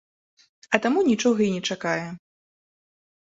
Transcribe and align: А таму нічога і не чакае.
А 0.77 0.79
таму 0.85 1.03
нічога 1.09 1.39
і 1.49 1.51
не 1.57 1.61
чакае. 1.75 2.07